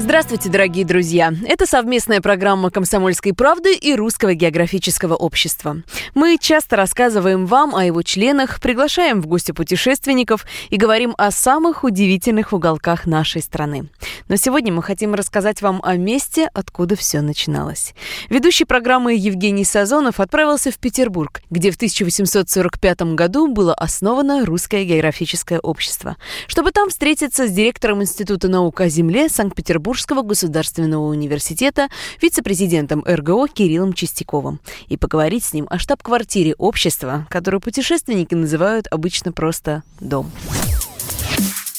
Здравствуйте, 0.00 0.48
дорогие 0.48 0.86
друзья! 0.86 1.30
Это 1.46 1.66
совместная 1.66 2.22
программа 2.22 2.70
«Комсомольской 2.70 3.34
правды» 3.34 3.74
и 3.74 3.94
Русского 3.94 4.32
географического 4.32 5.14
общества. 5.14 5.82
Мы 6.14 6.38
часто 6.40 6.76
рассказываем 6.76 7.44
вам 7.44 7.76
о 7.76 7.84
его 7.84 8.00
членах, 8.00 8.60
приглашаем 8.62 9.20
в 9.20 9.26
гости 9.26 9.52
путешественников 9.52 10.46
и 10.70 10.78
говорим 10.78 11.14
о 11.18 11.30
самых 11.30 11.84
удивительных 11.84 12.54
уголках 12.54 13.04
нашей 13.04 13.42
страны. 13.42 13.90
Но 14.28 14.36
сегодня 14.36 14.72
мы 14.72 14.82
хотим 14.82 15.14
рассказать 15.14 15.60
вам 15.60 15.82
о 15.84 15.96
месте, 15.96 16.48
откуда 16.54 16.96
все 16.96 17.20
начиналось. 17.20 17.94
Ведущий 18.30 18.64
программы 18.64 19.14
Евгений 19.14 19.64
Сазонов 19.64 20.18
отправился 20.18 20.70
в 20.70 20.78
Петербург, 20.78 21.42
где 21.50 21.70
в 21.70 21.76
1845 21.76 23.02
году 23.14 23.48
было 23.48 23.74
основано 23.74 24.46
Русское 24.46 24.84
географическое 24.84 25.60
общество, 25.60 26.16
чтобы 26.46 26.70
там 26.70 26.88
встретиться 26.88 27.46
с 27.46 27.50
директором 27.50 28.00
Института 28.00 28.48
наук 28.48 28.80
о 28.80 28.88
земле 28.88 29.28
Санкт-Петербурга 29.28 29.89
Петербургского 29.90 30.22
государственного 30.22 31.08
университета 31.08 31.88
вице-президентом 32.22 33.02
РГО 33.04 33.48
Кириллом 33.48 33.92
Чистяковым 33.92 34.60
и 34.86 34.96
поговорить 34.96 35.42
с 35.42 35.52
ним 35.52 35.66
о 35.68 35.80
штаб-квартире 35.80 36.54
общества, 36.58 37.26
которую 37.28 37.60
путешественники 37.60 38.34
называют 38.34 38.86
обычно 38.88 39.32
просто 39.32 39.82
«дом». 39.98 40.30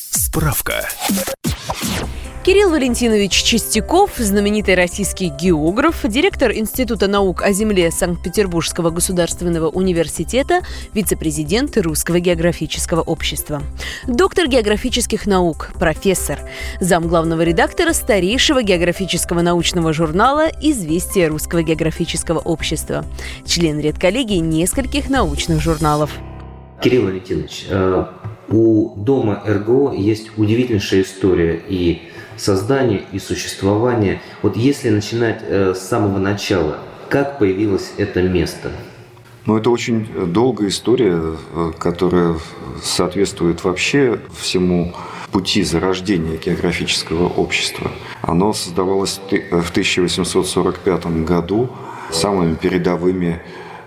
Справка. 0.09 0.89
Кирилл 2.43 2.71
Валентинович 2.71 3.43
Чистяков, 3.43 4.13
знаменитый 4.17 4.73
российский 4.73 5.27
географ, 5.27 6.03
директор 6.05 6.51
Института 6.51 7.07
наук 7.07 7.43
о 7.43 7.51
земле 7.51 7.91
Санкт-Петербургского 7.91 8.89
государственного 8.89 9.69
университета, 9.69 10.61
вице-президент 10.91 11.77
Русского 11.77 12.19
географического 12.19 13.01
общества. 13.01 13.61
Доктор 14.07 14.47
географических 14.47 15.27
наук, 15.27 15.69
профессор, 15.77 16.39
зам 16.79 17.07
главного 17.07 17.43
редактора 17.43 17.93
старейшего 17.93 18.63
географического 18.63 19.43
научного 19.43 19.93
журнала 19.93 20.49
«Известия 20.63 21.29
Русского 21.29 21.61
географического 21.61 22.39
общества», 22.39 23.05
член 23.45 23.79
редколлегии 23.79 24.37
нескольких 24.37 25.11
научных 25.11 25.61
журналов. 25.61 26.09
Кирилл 26.81 27.05
Валентинович, 27.05 27.67
э, 27.69 28.05
у 28.51 28.93
дома 28.95 29.41
РГО 29.45 29.93
есть 29.93 30.31
удивительнейшая 30.37 31.01
история 31.01 31.59
и 31.67 32.01
создания 32.37 33.03
и 33.11 33.19
существования. 33.19 34.21
Вот 34.41 34.57
если 34.57 34.89
начинать 34.89 35.41
э, 35.41 35.73
с 35.75 35.79
самого 35.79 36.19
начала, 36.19 36.79
как 37.09 37.39
появилось 37.39 37.93
это 37.97 38.21
место? 38.21 38.71
Ну, 39.45 39.57
это 39.57 39.69
очень 39.69 40.07
долгая 40.31 40.69
история, 40.69 41.19
э, 41.19 41.71
которая 41.77 42.35
соответствует 42.83 43.63
вообще 43.63 44.19
всему 44.39 44.93
пути 45.31 45.63
зарождения 45.63 46.37
географического 46.37 47.27
общества. 47.27 47.91
Оно 48.21 48.53
создавалось 48.53 49.19
в 49.29 49.69
1845 49.71 51.23
году 51.25 51.69
самыми 52.11 52.55
передовыми 52.55 53.41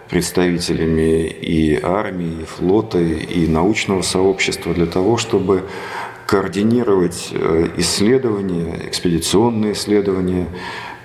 представителями 0.08 1.26
и 1.26 1.80
армии, 1.82 2.42
и 2.42 2.44
флота, 2.44 3.00
и 3.00 3.46
научного 3.46 4.02
сообщества 4.02 4.74
для 4.74 4.86
того, 4.86 5.16
чтобы 5.16 5.64
координировать 6.26 7.28
э, 7.32 7.68
исследования, 7.76 8.80
экспедиционные 8.86 9.72
исследования 9.72 10.46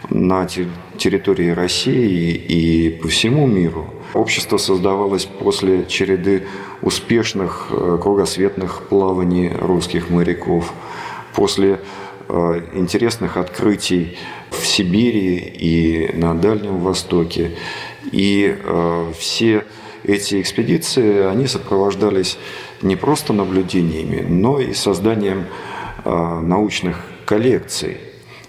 на 0.09 0.45
территории 0.45 1.49
России 1.49 2.33
и 2.33 2.89
по 3.01 3.09
всему 3.09 3.47
миру. 3.47 3.93
Общество 4.13 4.57
создавалось 4.57 5.25
после 5.25 5.85
череды 5.85 6.47
успешных 6.81 7.67
э, 7.71 7.97
кругосветных 8.01 8.83
плаваний 8.89 9.49
русских 9.49 10.09
моряков, 10.09 10.73
после 11.35 11.79
э, 12.27 12.61
интересных 12.73 13.37
открытий 13.37 14.17
в 14.59 14.67
Сибири 14.67 15.37
и 15.37 16.11
на 16.13 16.35
Дальнем 16.35 16.79
Востоке. 16.79 17.51
И 18.11 18.57
все 19.17 19.63
эти 20.03 20.41
экспедиции, 20.41 21.25
они 21.25 21.47
сопровождались 21.47 22.37
не 22.81 22.95
просто 22.95 23.33
наблюдениями, 23.33 24.25
но 24.27 24.59
и 24.59 24.73
созданием 24.73 25.45
а, 26.05 26.39
научных 26.41 27.01
коллекций. 27.25 27.97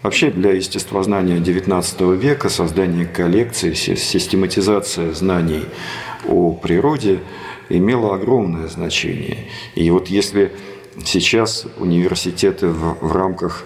Вообще 0.03 0.31
для 0.31 0.53
естествознания 0.53 1.39
XIX 1.39 2.17
века 2.17 2.49
создание 2.49 3.05
коллекций, 3.05 3.75
систематизация 3.75 5.13
знаний 5.13 5.65
о 6.27 6.53
природе 6.53 7.21
имело 7.69 8.15
огромное 8.15 8.69
значение. 8.69 9.49
И 9.75 9.91
вот 9.91 10.09
если 10.09 10.53
сейчас 11.05 11.67
университеты 11.79 12.69
в, 12.69 12.97
в 13.01 13.13
рамках 13.13 13.65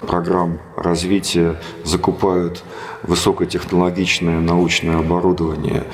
программ 0.00 0.58
развития 0.76 1.60
закупают 1.84 2.62
высокотехнологичное 3.02 4.40
научное 4.40 4.98
оборудование 4.98 5.84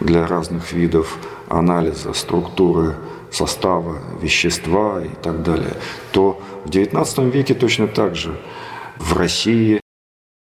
для 0.00 0.26
разных 0.26 0.72
видов 0.72 1.18
анализа 1.48 2.12
структуры 2.12 2.96
состава 3.30 3.98
вещества 4.20 5.02
и 5.02 5.14
так 5.22 5.42
далее, 5.42 5.74
то 6.12 6.40
в 6.64 6.70
XIX 6.70 7.30
веке 7.30 7.54
точно 7.54 7.88
так 7.88 8.14
же 8.14 8.38
в 8.98 9.16
России 9.16 9.80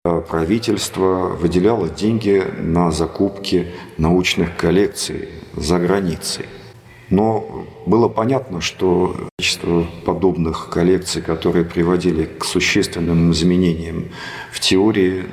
правительство 0.03 1.27
выделяло 1.29 1.89
деньги 1.89 2.43
на 2.57 2.91
закупки 2.91 3.67
научных 3.97 4.55
коллекций 4.57 5.29
за 5.55 5.77
границей. 5.79 6.45
Но 7.09 7.65
было 7.85 8.07
понятно, 8.07 8.61
что 8.61 9.15
количество 9.37 9.85
подобных 10.05 10.69
коллекций, 10.69 11.21
которые 11.21 11.65
приводили 11.65 12.25
к 12.25 12.45
существенным 12.45 13.31
изменениям 13.31 14.05
в 14.51 14.59
теории 14.59 15.25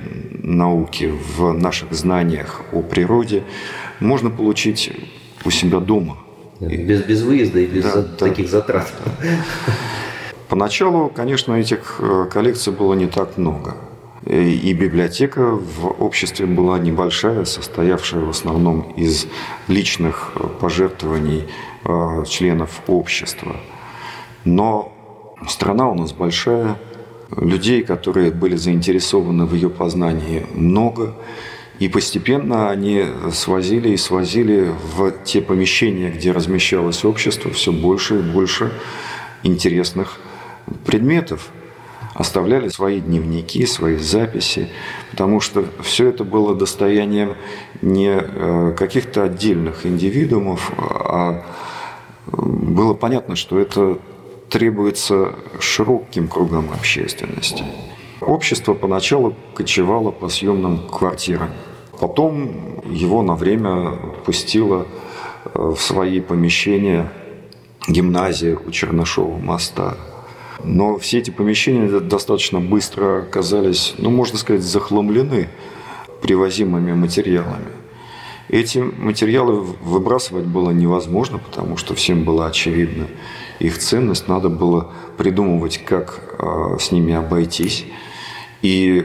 науки, 0.42 1.12
в 1.36 1.52
наших 1.52 1.92
знаниях 1.92 2.62
о 2.72 2.82
природе, 2.82 3.42
можно 4.00 4.30
получить 4.30 4.90
у 5.44 5.50
себя 5.50 5.80
дома– 5.80 6.18
без, 6.60 7.02
без 7.02 7.22
выезда 7.22 7.60
и 7.60 7.66
без 7.66 7.84
да, 7.84 7.92
за, 7.92 8.02
да. 8.02 8.16
таких 8.16 8.48
затрат. 8.48 8.92
Поначалу, 10.48 11.08
конечно, 11.08 11.54
этих 11.54 11.96
э, 11.98 12.26
коллекций 12.32 12.72
было 12.72 12.94
не 12.94 13.06
так 13.06 13.36
много. 13.36 13.76
И 14.26 14.72
библиотека 14.72 15.52
в 15.52 16.02
обществе 16.02 16.46
была 16.46 16.80
небольшая, 16.80 17.44
состоявшая 17.44 18.24
в 18.24 18.30
основном 18.30 18.92
из 18.96 19.28
личных 19.68 20.32
пожертвований 20.60 21.44
э, 21.84 22.24
членов 22.28 22.82
общества. 22.88 23.54
Но 24.44 24.92
страна 25.48 25.88
у 25.88 25.94
нас 25.94 26.12
большая, 26.12 26.76
людей, 27.36 27.82
которые 27.82 28.32
были 28.32 28.56
заинтересованы 28.56 29.44
в 29.44 29.54
ее 29.54 29.70
познании, 29.70 30.44
много. 30.54 31.14
И 31.78 31.88
постепенно 31.88 32.70
они 32.70 33.04
свозили 33.32 33.90
и 33.90 33.96
свозили 33.96 34.72
в 34.96 35.12
те 35.24 35.40
помещения, 35.40 36.10
где 36.10 36.32
размещалось 36.32 37.04
общество, 37.04 37.52
все 37.52 37.70
больше 37.70 38.18
и 38.18 38.22
больше 38.22 38.72
интересных 39.44 40.18
предметов. 40.84 41.50
Оставляли 42.18 42.68
свои 42.68 43.00
дневники, 43.00 43.66
свои 43.66 43.96
записи, 43.96 44.68
потому 45.10 45.40
что 45.40 45.66
все 45.82 46.08
это 46.08 46.24
было 46.24 46.54
достоянием 46.54 47.34
не 47.82 48.16
э, 48.18 48.74
каких-то 48.76 49.24
отдельных 49.24 49.84
индивидуумов, 49.84 50.72
а 50.78 51.44
было 52.26 52.94
понятно, 52.94 53.36
что 53.36 53.58
это 53.58 53.98
требуется 54.48 55.34
широким 55.60 56.28
кругом 56.28 56.70
общественности. 56.72 57.64
Общество 58.20 58.74
поначалу 58.74 59.34
кочевало 59.54 60.10
по 60.10 60.28
съемным 60.28 60.88
квартирам. 60.88 61.50
Потом 62.00 62.82
его 62.90 63.22
на 63.22 63.34
время 63.34 63.92
пустило 64.24 64.86
э, 65.44 65.74
в 65.76 65.80
свои 65.80 66.20
помещения 66.20 67.12
гимназия 67.88 68.56
у 68.56 68.70
Чернышова 68.70 69.36
моста. 69.38 69.96
Но 70.64 70.98
все 70.98 71.18
эти 71.18 71.30
помещения 71.30 72.00
достаточно 72.00 72.60
быстро 72.60 73.22
оказались, 73.22 73.94
ну, 73.98 74.10
можно 74.10 74.38
сказать, 74.38 74.62
захламлены 74.62 75.48
привозимыми 76.22 76.92
материалами. 76.92 77.72
Эти 78.48 78.78
материалы 78.78 79.60
выбрасывать 79.60 80.44
было 80.44 80.70
невозможно, 80.70 81.38
потому 81.38 81.76
что 81.76 81.94
всем 81.94 82.24
было 82.24 82.46
очевидно 82.46 83.08
их 83.58 83.78
ценность. 83.78 84.28
Надо 84.28 84.48
было 84.48 84.92
придумывать, 85.16 85.78
как 85.84 86.36
э, 86.38 86.78
с 86.78 86.92
ними 86.92 87.14
обойтись. 87.14 87.86
И 88.62 89.04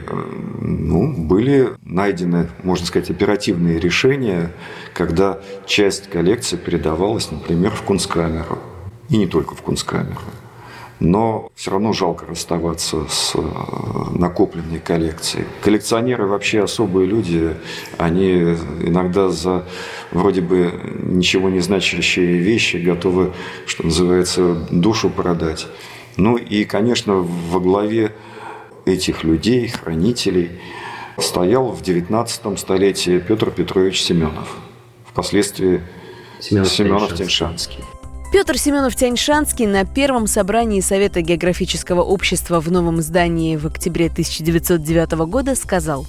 ну, 0.60 1.12
были 1.12 1.70
найдены, 1.84 2.48
можно 2.62 2.86
сказать, 2.86 3.10
оперативные 3.10 3.78
решения, 3.78 4.52
когда 4.94 5.40
часть 5.66 6.08
коллекции 6.08 6.56
передавалась, 6.56 7.30
например, 7.30 7.70
в 7.70 7.82
Кунсткамеру. 7.82 8.58
И 9.08 9.16
не 9.16 9.26
только 9.26 9.54
в 9.54 9.62
Кунсткамеру. 9.62 10.20
Но 11.02 11.50
все 11.56 11.72
равно 11.72 11.92
жалко 11.92 12.26
расставаться 12.26 13.06
с 13.08 13.32
э, 13.34 13.40
накопленной 14.16 14.78
коллекцией. 14.78 15.46
Коллекционеры 15.60 16.28
вообще 16.28 16.62
особые 16.62 17.08
люди, 17.08 17.56
они 17.98 18.30
иногда 18.84 19.28
за 19.28 19.66
вроде 20.12 20.42
бы 20.42 20.72
ничего 21.02 21.50
не 21.50 21.58
значащие 21.58 22.38
вещи 22.38 22.76
готовы, 22.76 23.32
что 23.66 23.84
называется, 23.84 24.54
душу 24.70 25.10
продать. 25.10 25.66
Ну 26.16 26.36
и, 26.36 26.64
конечно, 26.64 27.14
во 27.14 27.58
главе 27.58 28.14
этих 28.84 29.24
людей, 29.24 29.66
хранителей, 29.66 30.52
стоял 31.18 31.72
в 31.72 31.82
19 31.82 32.56
столетии 32.60 33.18
Петр 33.18 33.50
Петрович 33.50 34.00
Семенов, 34.00 34.56
впоследствии 35.10 35.82
Семенов-Теньшанский. 36.38 37.82
Петр 38.32 38.56
Семенов 38.56 38.96
Тяньшанский 38.96 39.66
на 39.66 39.84
первом 39.84 40.26
собрании 40.26 40.80
Совета 40.80 41.20
географического 41.20 42.00
общества 42.00 42.60
в 42.60 42.72
новом 42.72 43.02
здании 43.02 43.56
в 43.56 43.66
октябре 43.66 44.06
1909 44.06 45.12
года 45.28 45.54
сказал 45.54 46.06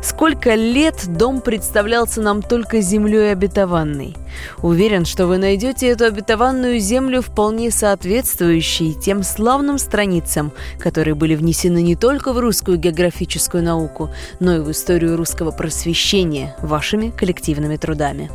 «Сколько 0.00 0.54
лет 0.54 0.94
дом 1.08 1.40
представлялся 1.40 2.22
нам 2.22 2.42
только 2.42 2.80
землей 2.80 3.32
обетованной. 3.32 4.14
Уверен, 4.58 5.04
что 5.04 5.26
вы 5.26 5.38
найдете 5.38 5.88
эту 5.88 6.04
обетованную 6.04 6.78
землю 6.78 7.22
вполне 7.22 7.72
соответствующей 7.72 8.94
тем 8.94 9.24
славным 9.24 9.78
страницам, 9.78 10.52
которые 10.78 11.16
были 11.16 11.34
внесены 11.34 11.82
не 11.82 11.96
только 11.96 12.32
в 12.32 12.38
русскую 12.38 12.78
географическую 12.78 13.64
науку, 13.64 14.10
но 14.38 14.54
и 14.54 14.60
в 14.60 14.70
историю 14.70 15.16
русского 15.16 15.50
просвещения 15.50 16.54
вашими 16.62 17.10
коллективными 17.10 17.76
трудами». 17.76 18.30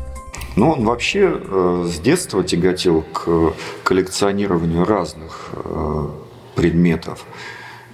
Но 0.55 0.71
он 0.71 0.85
вообще 0.85 1.33
э, 1.33 1.88
с 1.88 2.00
детства 2.00 2.44
тяготел 2.44 3.03
к 3.11 3.53
коллекционированию 3.83 4.85
разных 4.85 5.50
э, 5.53 6.07
предметов. 6.55 7.25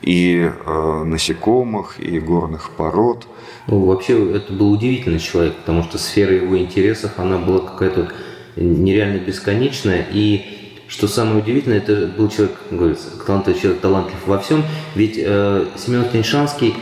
И 0.02 0.50
э, 0.50 1.04
насекомых, 1.04 2.00
и 2.00 2.20
горных 2.20 2.72
пород. 2.72 3.28
Ну, 3.68 3.86
вообще, 3.86 4.36
это 4.36 4.54
был 4.54 4.72
удивительный 4.72 5.20
человек, 5.20 5.56
потому 5.58 5.84
что 5.84 5.98
сфера 5.98 6.34
его 6.34 6.58
интересов, 6.58 7.12
она 7.18 7.38
была 7.38 7.60
какая-то 7.60 8.12
нереально 8.56 9.20
бесконечная. 9.20 10.06
И 10.12 10.82
что 10.88 11.08
самое 11.08 11.40
удивительное, 11.40 11.78
это 11.78 12.08
был 12.08 12.30
человек, 12.30 12.58
говорится, 12.72 13.08
талантливый 13.26 13.62
человек, 13.62 13.82
талантлив 13.82 14.28
во 14.28 14.40
всем. 14.40 14.64
Ведь 14.96 15.18
э, 15.18 15.66
Семен 15.78 16.10
Теньшанский 16.10 16.76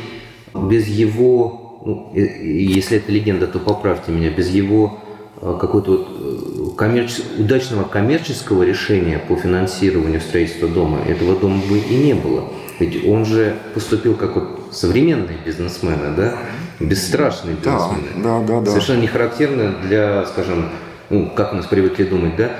без 0.55 0.87
его, 0.87 1.81
ну, 1.85 2.11
если 2.15 2.97
это 2.97 3.11
легенда, 3.11 3.47
то 3.47 3.59
поправьте 3.59 4.11
меня, 4.11 4.29
без 4.29 4.49
его 4.49 4.99
какого-то 5.41 5.91
вот 5.91 6.07
э, 6.09 6.75
коммерчес... 6.77 7.23
удачного 7.37 7.83
коммерческого 7.83 8.63
решения 8.63 9.19
по 9.19 9.35
финансированию 9.35 10.21
строительства 10.21 10.67
дома, 10.67 10.99
этого 11.07 11.35
дома 11.35 11.61
бы 11.69 11.79
и 11.79 11.95
не 11.95 12.13
было. 12.13 12.45
Ведь 12.79 13.07
он 13.07 13.25
же 13.25 13.55
поступил 13.73 14.15
как 14.15 14.35
вот 14.35 14.69
современные 14.71 15.37
бизнесмены, 15.45 16.15
да, 16.15 16.37
бесстрашные 16.79 17.55
бизнесмены. 17.55 18.23
Да, 18.23 18.39
да, 18.39 18.47
да, 18.47 18.61
да. 18.61 18.71
Совершенно 18.71 19.01
не 19.01 19.07
характерно 19.07 19.75
для, 19.83 20.25
скажем, 20.25 20.69
ну, 21.09 21.31
как 21.35 21.53
мы 21.53 21.63
привыкли 21.63 22.03
думать, 22.03 22.35
да, 22.35 22.51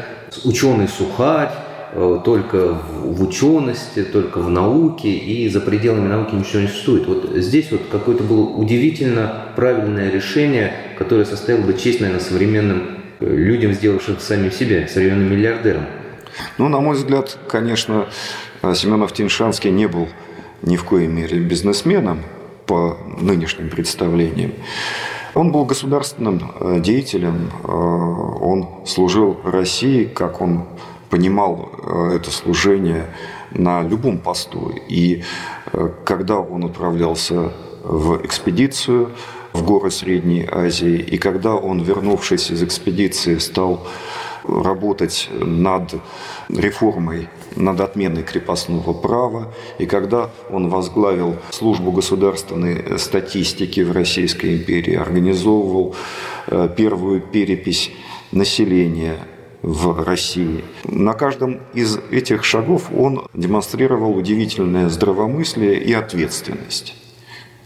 ученый 0.44 0.88
сухарь, 0.88 1.52
Э, 1.94 2.20
только 2.24 2.78
в 3.02 3.24
учености, 3.24 4.04
только 4.04 4.40
в 4.40 4.50
науке, 4.50 5.10
и 5.10 5.48
за 5.48 5.62
пределами 5.62 6.08
науки 6.08 6.36
ничего 6.36 6.62
не 6.62 6.68
существует. 6.68 7.08
Вот 7.08 7.32
здесь 7.38 7.72
вот 7.72 7.82
какое-то 7.90 8.24
было 8.24 8.42
удивительно 8.42 9.46
правильное 9.56 10.12
решение, 10.12 10.74
которое 10.98 11.26
составило 11.26 11.66
бы 11.66 11.74
честь, 11.74 12.00
наверное, 12.02 12.24
современным 12.24 12.98
э, 13.20 13.26
людям, 13.26 13.74
сделавшим 13.74 14.20
сами 14.20 14.50
себя, 14.50 14.88
современным 14.88 15.32
миллиардерам. 15.32 15.86
Ну, 16.58 16.68
на 16.68 16.80
мой 16.80 16.96
взгляд, 16.96 17.38
конечно, 17.48 18.08
э, 18.62 18.74
Семенов 18.76 19.14
Тиншанский 19.14 19.72
не 19.72 19.88
был 19.88 20.08
ни 20.62 20.76
в 20.76 20.84
коей 20.84 21.08
мере 21.08 21.40
бизнесменом 21.40 22.24
по 22.66 22.98
нынешним 23.20 23.70
представлениям. 23.70 24.54
Он 25.34 25.52
был 25.52 25.66
государственным 25.66 26.82
деятелем, 26.82 27.52
он 27.64 28.68
служил 28.86 29.40
России, 29.44 30.06
как 30.06 30.42
он 30.42 30.66
понимал 31.10 31.70
э, 31.84 32.16
это 32.16 32.32
служение 32.32 33.08
на 33.52 33.82
любом 33.82 34.18
посту. 34.18 34.74
И 34.88 35.24
э, 35.72 35.90
когда 36.06 36.40
он 36.40 36.66
отправлялся 36.66 37.52
в 37.84 38.26
экспедицию 38.26 39.12
в 39.58 39.66
горы 39.66 39.90
Средней 39.90 40.48
Азии, 40.50 41.00
и 41.00 41.18
когда 41.18 41.56
он, 41.56 41.82
вернувшись 41.82 42.52
из 42.52 42.62
экспедиции, 42.62 43.40
стал 43.40 43.88
работать 44.44 45.30
над 45.32 45.96
реформой, 46.48 47.28
над 47.56 47.82
отменой 47.82 48.24
крепостного 48.24 48.94
права, 48.94 49.54
и 49.80 49.86
когда 49.88 50.30
он 50.52 50.70
возглавил 50.70 51.38
службу 51.50 51.92
государственной 51.92 53.00
статистики 53.00 53.82
в 53.82 53.92
Российской 53.92 54.58
империи, 54.58 54.96
организовывал 54.96 55.96
э, 56.48 56.70
первую 56.78 57.22
перепись 57.22 57.92
населения 58.32 59.18
в 59.64 60.04
России. 60.04 60.64
На 60.86 61.14
каждом 61.14 61.60
из 61.74 61.98
этих 62.12 62.44
шагов 62.44 62.92
он 62.96 63.28
демонстрировал 63.34 64.16
удивительное 64.16 64.88
здравомыслие 64.88 65.82
и 65.82 65.94
ответственность. 65.94 66.96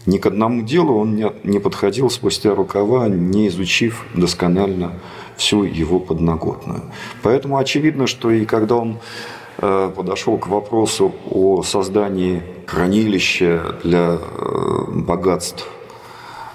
Ни 0.06 0.18
к 0.18 0.26
одному 0.26 0.62
делу 0.62 0.98
он 0.98 1.14
не 1.44 1.58
подходил 1.60 2.10
спустя 2.10 2.54
рукава, 2.54 3.08
не 3.08 3.48
изучив 3.48 4.04
досконально 4.14 4.94
всю 5.36 5.62
его 5.62 6.00
подноготную. 6.00 6.82
Поэтому 7.22 7.56
очевидно, 7.56 8.06
что 8.06 8.30
и 8.30 8.44
когда 8.44 8.76
он 8.76 8.98
э, 9.58 9.92
подошел 9.94 10.38
к 10.38 10.48
вопросу 10.48 11.14
о 11.30 11.62
создании 11.62 12.42
хранилища 12.66 13.76
для 13.84 14.18
э, 14.18 14.84
богатств 14.88 15.68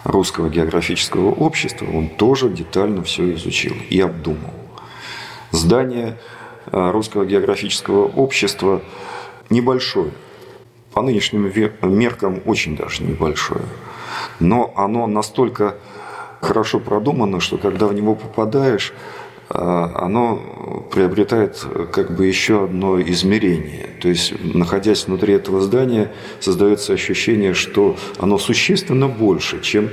русского 0.03 0.49
географического 0.49 1.31
общества, 1.31 1.87
он 1.93 2.09
тоже 2.09 2.49
детально 2.49 3.03
все 3.03 3.33
изучил 3.33 3.75
и 3.89 3.99
обдумал. 4.01 4.53
Здание 5.51 6.17
э, 6.65 6.91
Русского 6.91 7.25
географического 7.25 8.07
общества 8.07 8.81
небольшое. 9.49 10.11
По 10.93 11.01
нынешним 11.01 11.51
меркам 11.81 12.41
очень 12.45 12.75
даже 12.75 13.03
небольшое. 13.03 13.61
Но 14.39 14.73
оно 14.75 15.07
настолько 15.07 15.75
хорошо 16.41 16.79
продумано, 16.79 17.39
что 17.39 17.57
когда 17.57 17.87
в 17.87 17.93
него 17.93 18.15
попадаешь, 18.15 18.93
э, 19.49 19.53
оно 19.53 20.87
приобретает 20.91 21.65
как 21.91 22.15
бы 22.15 22.25
еще 22.25 22.65
одно 22.65 23.01
измерение. 23.01 23.89
То 24.01 24.09
есть, 24.09 24.33
находясь 24.43 25.07
внутри 25.07 25.33
этого 25.33 25.61
здания, 25.61 26.11
создается 26.39 26.93
ощущение, 26.93 27.53
что 27.53 27.95
оно 28.19 28.37
существенно 28.37 29.07
больше, 29.07 29.61
чем 29.61 29.89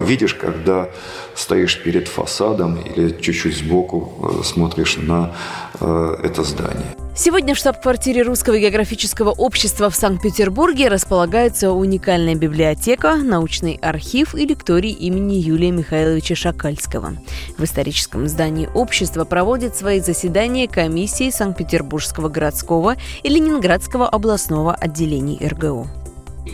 видишь, 0.00 0.34
когда 0.34 0.90
стоишь 1.34 1.82
перед 1.82 2.08
фасадом 2.08 2.76
или 2.76 3.10
чуть-чуть 3.20 3.56
сбоку 3.56 4.40
э, 4.40 4.44
смотришь 4.44 4.96
на 4.96 5.34
э, 5.80 6.16
это 6.22 6.42
здание. 6.42 7.03
Сегодня 7.16 7.54
в 7.54 7.58
штаб-квартире 7.58 8.22
Русского 8.22 8.58
географического 8.58 9.30
общества 9.30 9.88
в 9.88 9.94
Санкт-Петербурге 9.94 10.88
располагается 10.88 11.70
уникальная 11.70 12.34
библиотека, 12.34 13.14
научный 13.14 13.78
архив 13.80 14.34
и 14.34 14.44
лекторий 14.44 14.90
имени 14.90 15.34
Юлия 15.34 15.70
Михайловича 15.70 16.34
Шакальского. 16.34 17.12
В 17.56 17.62
историческом 17.62 18.26
здании 18.26 18.68
общества 18.74 19.24
проводят 19.24 19.76
свои 19.76 20.00
заседания 20.00 20.66
комиссии 20.66 21.30
Санкт-Петербургского 21.30 22.28
городского 22.28 22.96
и 23.22 23.28
Ленинградского 23.28 24.08
областного 24.08 24.74
отделений 24.74 25.38
РГО. 25.46 25.86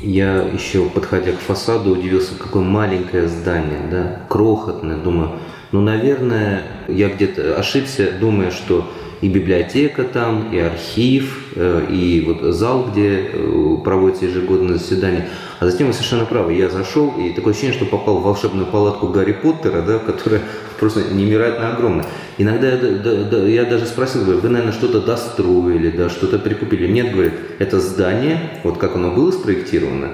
Я 0.03 0.43
еще, 0.43 0.91
подходя 0.91 1.33
к 1.33 1.39
фасаду, 1.39 1.93
удивился, 1.93 2.35
какое 2.35 2.65
маленькое 2.65 3.29
здание, 3.29 3.89
да, 3.91 4.21
крохотное. 4.29 4.99
Думаю, 4.99 5.41
ну, 5.73 5.81
наверное, 5.81 6.65
я 6.87 7.09
где-то 7.09 7.59
ошибся, 7.59 8.13
думая, 8.13 8.51
что 8.51 8.87
и 9.21 9.29
библиотека 9.29 10.05
там, 10.05 10.51
и 10.53 10.59
архив, 10.59 11.53
э, 11.55 11.87
и 11.91 12.25
вот 12.27 12.55
зал, 12.55 12.89
где 12.91 13.31
э, 13.33 13.77
проводится 13.85 14.25
ежегодное 14.25 14.79
заседание. 14.79 15.29
А 15.59 15.67
затем 15.67 15.89
вы 15.89 15.93
совершенно 15.93 16.25
правы, 16.25 16.55
я 16.55 16.71
зашел, 16.71 17.15
и 17.19 17.31
такое 17.31 17.53
ощущение, 17.53 17.77
что 17.77 17.85
попал 17.85 18.19
в 18.19 18.23
волшебную 18.23 18.67
палатку 18.67 19.09
Гарри 19.09 19.33
Поттера, 19.33 19.83
да, 19.83 19.99
которая 20.07 20.41
просто 20.79 21.13
невероятно 21.13 21.75
огромная. 21.75 22.07
Иногда 22.39 22.71
я, 22.71 22.77
да, 22.79 23.25
да, 23.25 23.43
я 23.43 23.65
даже 23.65 23.85
спросил, 23.85 24.23
говорю, 24.23 24.41
вы, 24.41 24.49
наверное, 24.49 24.73
что-то 24.73 25.03
достроили, 25.03 25.91
да, 25.91 26.09
что-то 26.09 26.39
прикупили. 26.39 26.91
Нет, 26.91 27.13
говорит, 27.13 27.35
это 27.59 27.79
здание, 27.79 28.61
вот 28.65 28.79
как 28.79 28.97
оно 28.97 29.11
было 29.11 29.31
спроектировано 29.31 30.13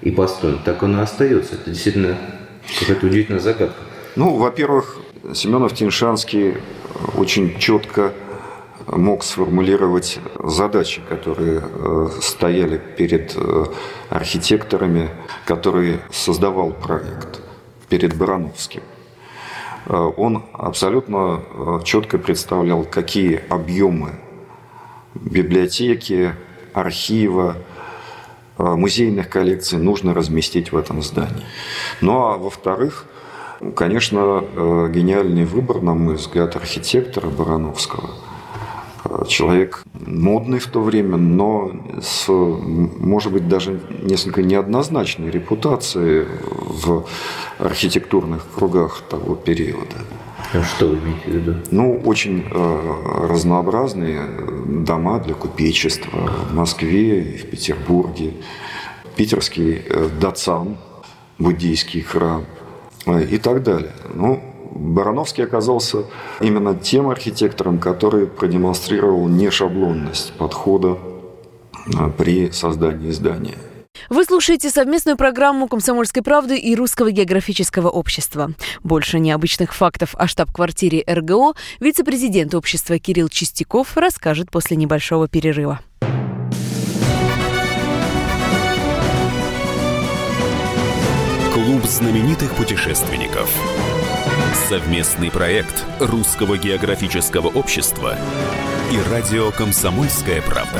и 0.00 0.10
построено, 0.10 0.58
так 0.64 0.82
оно 0.82 1.00
и 1.00 1.02
остается. 1.02 1.56
Это 1.56 1.70
действительно 1.70 2.16
какая-то 2.80 3.06
удивительная 3.06 3.40
загадка. 3.40 3.76
Ну, 4.14 4.36
во-первых, 4.36 4.96
Семенов 5.34 5.74
Тиншанский 5.74 6.54
очень 7.16 7.58
четко 7.58 8.12
мог 8.86 9.24
сформулировать 9.24 10.18
задачи, 10.42 11.02
которые 11.08 11.62
э, 11.62 12.08
стояли 12.20 12.80
перед 12.96 13.34
э, 13.36 13.64
архитекторами, 14.10 15.10
который 15.44 16.00
создавал 16.10 16.72
проект, 16.72 17.40
перед 17.88 18.16
Барановским. 18.16 18.82
Э, 19.86 20.10
он 20.16 20.44
абсолютно 20.52 21.42
четко 21.84 22.18
представлял, 22.18 22.84
какие 22.84 23.42
объемы 23.48 24.12
библиотеки, 25.14 26.34
архива, 26.72 27.56
музейных 28.58 29.28
коллекций 29.28 29.78
нужно 29.78 30.14
разместить 30.14 30.72
в 30.72 30.76
этом 30.76 31.02
здании. 31.02 31.44
Ну 32.00 32.22
а 32.24 32.36
во-вторых, 32.36 33.06
конечно, 33.74 34.44
гениальный 34.90 35.44
выбор, 35.44 35.82
на 35.82 35.94
мой 35.94 36.14
взгляд, 36.14 36.56
архитектора 36.56 37.28
Барановского– 37.28 38.10
человек 39.28 39.84
модный 40.06 40.58
в 40.58 40.66
то 40.66 40.80
время, 40.80 41.16
но 41.16 41.72
с, 42.00 42.28
может 42.28 43.32
быть, 43.32 43.48
даже 43.48 43.80
несколько 44.02 44.42
неоднозначной 44.42 45.30
репутацией 45.30 46.26
в 46.50 47.06
архитектурных 47.58 48.46
кругах 48.54 49.02
того 49.08 49.34
периода. 49.34 49.96
А 50.52 50.62
что 50.62 50.86
вы 50.86 50.98
имеете 50.98 51.24
в 51.26 51.34
виду? 51.34 51.54
Ну, 51.70 52.00
очень 52.04 52.44
э, 52.50 53.26
разнообразные 53.28 54.22
дома 54.66 55.18
для 55.18 55.34
купечества 55.34 56.30
в 56.50 56.54
Москве 56.54 57.22
и 57.22 57.36
в 57.36 57.50
Петербурге. 57.50 58.34
Питерский 59.16 59.82
э, 59.84 60.08
Дацан, 60.20 60.76
буддийский 61.38 62.02
храм 62.02 62.44
э, 63.06 63.24
и 63.24 63.38
так 63.38 63.62
далее. 63.62 63.92
Ну, 64.14 64.40
Барановский 64.76 65.44
оказался 65.44 66.04
именно 66.40 66.74
тем 66.74 67.08
архитектором, 67.08 67.78
который 67.78 68.26
продемонстрировал 68.26 69.28
нешаблонность 69.28 70.32
подхода 70.34 70.98
а, 71.96 72.10
при 72.10 72.50
создании 72.50 73.10
здания. 73.10 73.56
Вы 74.08 74.24
слушаете 74.24 74.70
совместную 74.70 75.16
программу 75.16 75.68
«Комсомольской 75.68 76.22
правды» 76.22 76.58
и 76.58 76.74
Русского 76.76 77.10
географического 77.10 77.88
общества. 77.88 78.52
Больше 78.82 79.18
необычных 79.18 79.74
фактов 79.74 80.14
о 80.16 80.26
штаб-квартире 80.28 81.02
РГО 81.08 81.54
вице-президент 81.80 82.54
общества 82.54 82.98
Кирилл 82.98 83.28
Чистяков 83.28 83.96
расскажет 83.96 84.50
после 84.50 84.76
небольшого 84.76 85.28
перерыва. 85.28 85.80
Клуб 91.52 91.84
знаменитых 91.84 92.54
путешественников– 92.54 93.50
Совместный 94.54 95.30
проект 95.30 95.84
Русского 95.98 96.56
географического 96.56 97.48
общества 97.48 98.16
и 98.92 99.10
радио 99.10 99.50
«Комсомольская 99.50 100.40
правда». 100.42 100.78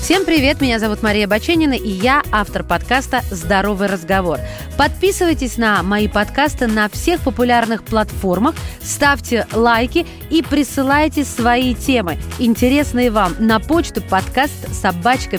Всем 0.00 0.24
привет, 0.24 0.60
меня 0.60 0.78
зовут 0.78 1.02
Мария 1.02 1.26
Баченина, 1.26 1.72
и 1.72 1.88
я 1.88 2.22
автор 2.30 2.62
подкаста 2.62 3.22
«Здоровый 3.30 3.88
разговор». 3.88 4.38
Подписывайтесь 4.76 5.56
на 5.56 5.82
мои 5.82 6.08
подкасты 6.08 6.66
на 6.66 6.88
всех 6.88 7.20
популярных 7.22 7.82
платформах, 7.82 8.54
ставьте 8.82 9.46
лайки 9.52 10.06
и 10.30 10.42
присылайте 10.42 11.24
свои 11.24 11.74
темы, 11.74 12.18
интересные 12.38 13.10
вам, 13.10 13.34
на 13.38 13.60
почту 13.60 14.02
подкаст 14.02 14.74
собачка 14.74 15.38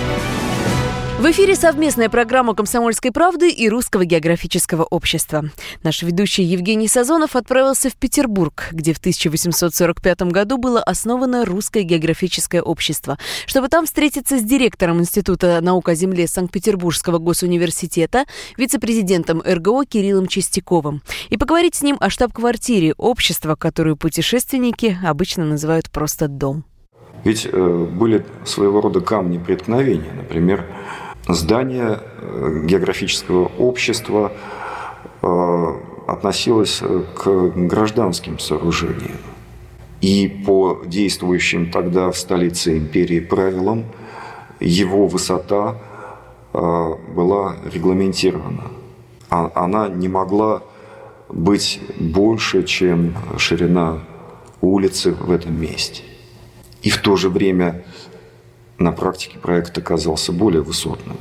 В 1.21 1.25
эфире 1.29 1.55
совместная 1.55 2.09
программа 2.09 2.55
«Комсомольской 2.55 3.11
правды» 3.11 3.51
и 3.51 3.69
Русского 3.69 4.05
географического 4.05 4.81
общества. 4.81 5.43
Наш 5.83 6.01
ведущий 6.01 6.41
Евгений 6.41 6.87
Сазонов 6.87 7.35
отправился 7.35 7.91
в 7.91 7.95
Петербург, 7.95 8.69
где 8.71 8.91
в 8.91 8.97
1845 8.97 10.23
году 10.23 10.57
было 10.57 10.81
основано 10.81 11.45
Русское 11.45 11.83
географическое 11.83 12.63
общество, 12.63 13.19
чтобы 13.45 13.67
там 13.67 13.85
встретиться 13.85 14.39
с 14.39 14.41
директором 14.41 14.99
Института 14.99 15.61
наук 15.61 15.89
о 15.89 15.93
земле 15.93 16.25
Санкт-Петербургского 16.25 17.19
госуниверситета, 17.19 18.25
вице-президентом 18.57 19.43
РГО 19.45 19.85
Кириллом 19.85 20.25
Чистяковым, 20.25 21.03
и 21.29 21.37
поговорить 21.37 21.75
с 21.75 21.83
ним 21.83 21.97
о 21.99 22.09
штаб-квартире 22.09 22.95
общества, 22.97 23.53
которую 23.55 23.95
путешественники 23.95 24.97
обычно 25.05 25.45
называют 25.45 25.91
просто 25.91 26.27
«дом». 26.27 26.65
Ведь 27.23 27.47
э, 27.51 27.87
были 27.91 28.25
своего 28.43 28.81
рода 28.81 28.99
камни 28.99 29.37
преткновения. 29.37 30.11
Например, 30.15 30.65
здание 31.33 31.99
э, 31.99 32.63
географического 32.65 33.51
общества 33.57 34.31
э, 35.21 35.67
относилось 36.07 36.79
э, 36.81 37.03
к 37.15 37.51
гражданским 37.55 38.39
сооружениям. 38.39 39.17
И 40.01 40.43
по 40.45 40.81
действующим 40.85 41.71
тогда 41.71 42.11
в 42.11 42.17
столице 42.17 42.77
империи 42.77 43.19
правилам 43.19 43.85
его 44.59 45.07
высота 45.07 45.77
была 46.53 47.55
регламентирована. 47.71 48.63
А, 49.29 49.51
она 49.55 49.87
не 49.87 50.09
могла 50.09 50.63
быть 51.29 51.79
больше, 51.99 52.63
чем 52.63 53.15
ширина 53.37 53.99
улицы 54.59 55.11
в 55.11 55.31
этом 55.31 55.59
месте. 55.59 56.03
И 56.81 56.89
в 56.89 56.97
то 57.01 57.15
же 57.15 57.29
время 57.29 57.83
на 58.81 58.91
практике 58.91 59.37
проект 59.39 59.77
оказался 59.77 60.31
более 60.31 60.61
высотным. 60.61 61.17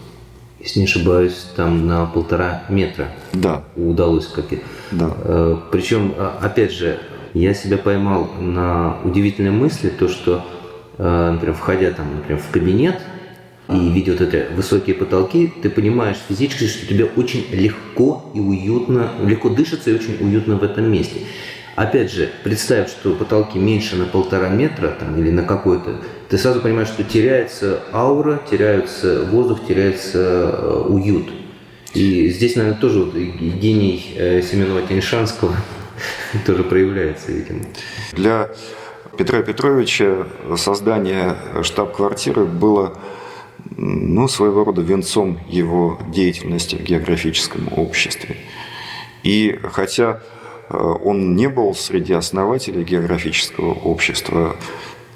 Если 0.61 0.81
не 0.81 0.85
ошибаюсь, 0.85 1.47
там 1.57 1.87
на 1.87 2.05
полтора 2.07 2.65
метра 2.69 3.09
да. 3.33 3.65
удалось 3.77 4.27
как 4.27 4.47
да. 4.91 5.11
Э, 5.25 5.57
Причем, 5.73 6.15
а, 6.19 6.39
опять 6.43 6.73
же, 6.73 6.99
я 7.33 7.55
себя 7.55 7.79
поймал 7.79 8.29
на 8.39 8.99
удивительной 9.05 9.53
мысли, 9.53 9.89
то, 9.89 10.09
что, 10.09 10.45
э, 10.99 11.31
например, 11.33 11.55
входя 11.55 11.91
там, 11.93 12.15
например, 12.17 12.43
в 12.43 12.51
кабинет 12.51 13.01
и 13.71 13.89
видя 13.89 14.13
вот 14.13 14.21
эти 14.21 14.53
высокие 14.53 14.97
потолки, 14.97 15.53
ты 15.63 15.71
понимаешь 15.71 16.17
физически, 16.29 16.67
что 16.67 16.87
тебе 16.87 17.05
очень 17.05 17.47
легко 17.53 18.31
и 18.35 18.41
уютно, 18.41 19.13
легко 19.25 19.49
дышится 19.49 19.91
и 19.91 19.95
очень 19.95 20.17
уютно 20.21 20.57
в 20.57 20.65
этом 20.65 20.91
месте. 20.91 21.21
Опять 21.77 22.13
же, 22.13 22.31
представь, 22.45 22.91
что 22.91 23.15
потолки 23.15 23.59
меньше 23.59 23.97
на 23.97 24.05
полтора 24.05 24.49
метра 24.49 24.89
там, 24.89 25.17
или 25.19 25.31
на 25.31 25.45
какой-то, 25.45 25.97
ты 26.29 26.39
сразу 26.39 26.61
понимаешь, 26.61 26.89
что 26.89 27.05
теряется 27.05 27.81
аура, 27.93 28.41
теряется 28.51 29.25
воздух, 29.25 29.67
теряется 29.67 30.19
э, 30.19 30.85
уют. 30.89 31.31
И 31.95 32.29
здесь, 32.29 32.57
наверное, 32.57 32.81
тоже 32.81 33.01
вот 33.01 33.15
гений 33.15 34.15
э, 34.17 34.43
Семенова 34.43 34.83
Теньшанского 34.83 35.57
тоже 36.47 36.65
проявляется, 36.65 37.33
видимо. 37.33 37.65
Для 38.13 38.51
Петра 39.17 39.43
Петровича 39.43 40.27
создание 40.57 41.37
штаб-квартиры 41.63 42.45
было 42.45 42.99
ну, 43.77 44.29
своего 44.29 44.65
рода 44.65 44.83
венцом 44.83 45.39
его 45.49 45.99
деятельности 46.09 46.77
в 46.77 46.83
географическом 46.83 47.69
обществе. 47.77 48.37
И 49.23 49.59
хотя 49.73 50.21
он 50.71 51.35
не 51.35 51.49
был 51.49 51.75
среди 51.75 52.13
основателей 52.13 52.85
географического 52.85 53.73
общества. 53.73 54.57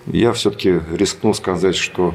Я 0.06 0.32
все-таки 0.32 0.80
рискну 0.92 1.32
сказать, 1.34 1.76
что 1.76 2.14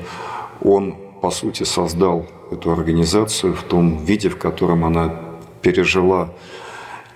он, 0.62 0.96
по 1.22 1.32
сути, 1.32 1.64
создал 1.64 2.28
эту 2.52 2.72
организацию 2.72 3.54
в 3.54 3.64
том 3.64 4.04
виде, 4.04 4.30
в 4.30 4.38
котором 4.38 4.84
она 4.84 5.22
пережила 5.62 6.34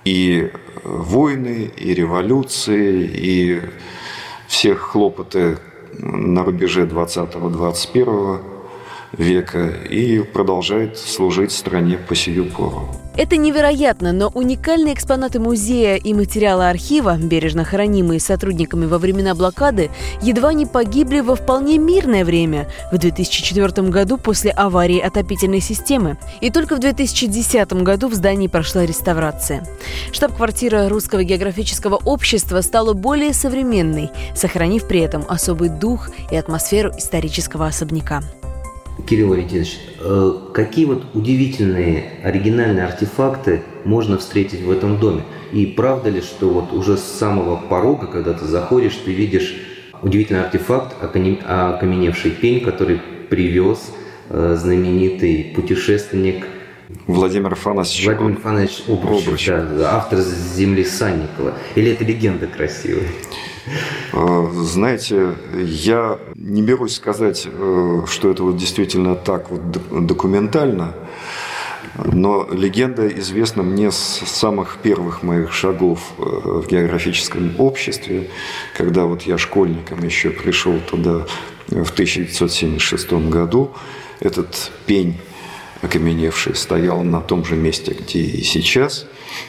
и 0.05 0.51
войны, 0.83 1.71
и 1.75 1.93
революции, 1.93 3.09
и 3.13 3.61
всех 4.47 4.79
хлопоты 4.79 5.57
на 5.97 6.43
рубеже 6.43 6.85
20-21 6.85 8.41
века 9.13 9.67
и 9.67 10.19
продолжает 10.19 10.97
служить 10.97 11.51
стране 11.51 11.97
по 11.97 12.15
сию 12.15 12.45
пору. 12.45 13.02
Это 13.15 13.37
невероятно, 13.37 14.11
но 14.11 14.29
уникальные 14.29 14.95
экспонаты 14.95 15.39
музея 15.39 15.97
и 15.97 16.15
материалы 16.15 16.67
архива, 16.67 17.15
бережно 17.15 17.63
хранимые 17.63 18.19
сотрудниками 18.19 18.87
во 18.87 18.97
времена 18.97 19.35
блокады, 19.35 19.91
едва 20.21 20.51
не 20.51 20.65
погибли 20.65 21.19
во 21.19 21.35
вполне 21.35 21.77
мирное 21.77 22.25
время, 22.25 22.67
в 22.91 22.97
2004 22.97 23.89
году 23.89 24.17
после 24.17 24.49
аварии 24.49 24.99
отопительной 24.99 25.59
системы. 25.59 26.17
И 26.41 26.49
только 26.49 26.75
в 26.75 26.79
2010 26.79 27.73
году 27.83 28.07
в 28.07 28.15
здании 28.15 28.47
прошла 28.47 28.83
реставрация. 28.83 29.63
Штаб-квартира 30.11 30.89
Русского 30.89 31.23
географического 31.23 31.97
общества 32.03 32.61
стала 32.61 32.93
более 32.93 33.33
современной, 33.33 34.09
сохранив 34.35 34.87
при 34.87 35.01
этом 35.01 35.23
особый 35.27 35.69
дух 35.69 36.09
и 36.31 36.35
атмосферу 36.35 36.91
исторического 36.97 37.67
особняка. 37.67 38.23
Кирилл 39.07 39.29
Валентинович, 39.29 39.79
э, 39.99 40.33
какие 40.53 40.85
вот 40.85 41.03
удивительные, 41.13 42.19
оригинальные 42.23 42.85
артефакты 42.85 43.63
можно 43.85 44.17
встретить 44.17 44.61
в 44.61 44.71
этом 44.71 44.99
доме? 44.99 45.23
И 45.51 45.65
правда 45.65 46.09
ли, 46.09 46.21
что 46.21 46.49
вот 46.49 46.73
уже 46.73 46.97
с 46.97 47.03
самого 47.03 47.57
порога, 47.57 48.07
когда 48.07 48.33
ты 48.33 48.45
заходишь, 48.45 48.95
ты 49.03 49.11
видишь 49.11 49.55
удивительный 50.01 50.43
артефакт, 50.43 50.95
окаменевший 51.01 52.31
пень, 52.31 52.61
который 52.61 53.01
привез 53.29 53.91
э, 54.29 54.55
знаменитый 54.59 55.53
путешественник 55.55 56.45
Владимир 57.07 57.53
Афанасьевич 57.53 58.05
Владимир 58.05 58.37
Афанасьевич 58.37 58.83
Обручев, 58.87 59.77
да, 59.77 59.95
автор 59.95 60.19
«Земли 60.19 60.83
Санникова». 60.83 61.53
Или 61.75 61.91
это 61.91 62.03
легенда 62.03 62.47
красивая? 62.47 63.07
Э, 64.11 64.49
знаете, 64.53 65.35
я 65.55 66.19
не 66.35 66.61
берусь 66.61 66.95
сказать, 66.95 67.47
э, 67.49 68.01
что 68.07 68.31
это 68.31 68.43
вот 68.43 68.57
действительно 68.57 69.15
так 69.15 69.49
вот 69.49 70.05
документально, 70.05 70.93
но 71.95 72.47
легенда 72.51 73.07
известна 73.07 73.63
мне 73.63 73.91
с 73.91 74.21
самых 74.25 74.77
первых 74.81 75.23
моих 75.23 75.53
шагов 75.53 76.13
э, 76.17 76.23
в 76.23 76.67
географическом 76.67 77.53
обществе, 77.59 78.29
когда 78.75 79.05
вот 79.05 79.23
я 79.23 79.37
школьником 79.37 80.03
еще 80.03 80.31
пришел 80.31 80.79
туда 80.79 81.25
в 81.67 81.91
1976 81.91 83.13
году. 83.29 83.71
Этот 84.19 84.71
пень 84.85 85.17
окаменевший 85.83 86.55
стоял 86.55 87.03
на 87.03 87.21
том 87.21 87.45
же 87.45 87.55
месте, 87.55 87.95
где 87.99 88.19
и 88.19 88.41
сейчас. 88.41 89.05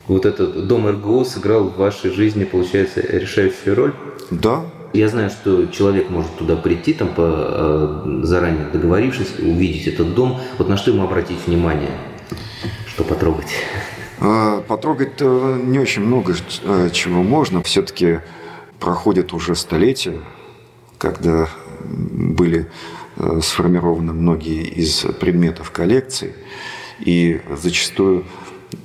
Вот 0.09 0.26
этот 0.26 0.67
дом 0.67 0.88
РГО 0.88 1.25
сыграл 1.25 1.64
в 1.64 1.76
вашей 1.76 2.11
жизни, 2.11 2.45
получается, 2.45 3.00
решающую 3.00 3.75
роль? 3.75 3.95
Да. 4.31 4.64
Я 4.93 5.09
знаю, 5.09 5.31
что 5.31 5.67
человек 5.67 6.11
может 6.11 6.37
туда 6.37 6.57
прийти, 6.57 6.93
там, 6.93 7.09
по, 7.09 7.23
э, 7.23 8.21
заранее 8.23 8.67
договорившись, 8.73 9.38
увидеть 9.38 9.87
этот 9.88 10.14
дом. 10.14 10.41
Вот 10.59 10.69
на 10.69 10.76
что 10.76 10.91
ему 10.91 11.05
обратить 11.05 11.38
внимание, 11.47 11.91
что 12.87 13.05
потрогать? 13.05 13.53
А, 14.21 14.61
потрогать-то 14.62 15.59
не 15.62 15.79
очень 15.79 16.03
много 16.03 16.35
э, 16.62 16.91
чего 16.93 17.23
можно. 17.23 17.62
Все-таки 17.62 18.21
проходит 18.79 19.33
уже 19.33 19.55
столетия, 19.55 20.21
когда 20.99 21.49
были 21.85 22.69
сформированы 23.40 24.12
многие 24.12 24.62
из 24.62 25.06
предметов 25.21 25.71
коллекции. 25.71 26.35
И 27.00 27.40
зачастую 27.61 28.25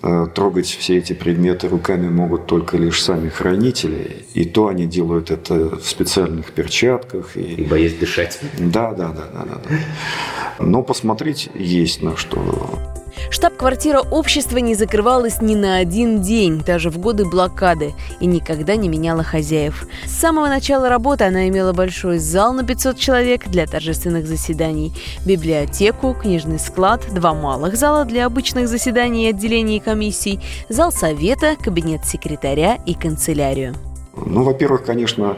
Э, 0.02 0.28
трогать 0.34 0.68
все 0.68 0.98
эти 0.98 1.14
предметы 1.14 1.68
руками 1.68 2.10
могут 2.10 2.46
только 2.46 2.78
лишь 2.78 3.02
сами 3.04 3.30
хранители. 3.30 4.26
И 4.34 4.46
то 4.46 4.68
они 4.68 4.86
делают 4.86 5.32
это 5.32 5.78
в 5.78 5.86
специальных 5.86 6.52
перчатках. 6.52 7.36
И, 7.36 7.42
и 7.42 7.64
боясь 7.64 7.96
дышать. 7.96 8.40
Да, 8.58 8.94
да, 8.94 9.10
да, 9.10 9.28
да, 9.34 9.46
да. 9.46 10.64
Но 10.64 10.84
посмотреть 10.84 11.50
есть 11.56 12.02
на 12.02 12.16
что. 12.18 12.99
Штаб-квартира 13.30 14.00
общества 14.00 14.58
не 14.58 14.76
закрывалась 14.76 15.42
ни 15.42 15.56
на 15.56 15.78
один 15.78 16.22
день, 16.22 16.62
даже 16.66 16.90
в 16.90 16.98
годы 16.98 17.26
блокады, 17.26 17.94
и 18.20 18.26
никогда 18.26 18.76
не 18.76 18.90
меняла 18.90 19.24
хозяев. 19.24 19.88
С 20.06 20.12
самого 20.12 20.48
начала 20.48 20.90
работы 20.90 21.26
она 21.26 21.48
имела 21.48 21.74
большой 21.74 22.18
зал 22.20 22.54
на 22.54 22.64
500 22.64 22.98
человек 22.98 23.48
для 23.48 23.66
торжественных 23.66 24.28
заседаний, 24.28 24.94
библиотеку, 25.26 26.14
книжный 26.14 26.60
склад, 26.60 27.02
два 27.12 27.34
малых 27.34 27.76
зала 27.76 28.06
для 28.06 28.26
обычных 28.26 28.68
заседаний 28.68 29.26
и 29.26 29.30
отделений 29.30 29.80
комиссий, 29.80 30.40
зал 30.70 30.92
совета, 30.92 31.56
кабинет 31.62 32.06
секретаря 32.06 32.78
и 32.86 32.94
канцелярию. 32.94 33.76
Ну, 34.16 34.44
во-первых, 34.44 34.86
конечно, 34.86 35.38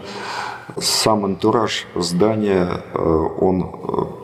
сам 0.79 1.25
антураж 1.25 1.87
здания, 1.95 2.81
э, 2.93 2.97
он 2.97 3.63
э, 3.63 4.20